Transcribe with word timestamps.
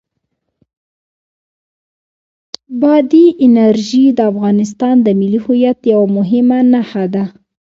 بادي 2.81 3.27
انرژي 3.45 4.05
د 4.17 4.19
افغانستان 4.31 4.95
د 5.05 5.07
ملي 5.19 5.39
هویت 5.45 5.79
یوه 5.93 6.07
مهمه 6.17 6.59
نښه 6.73 7.05
ده. 7.13 7.23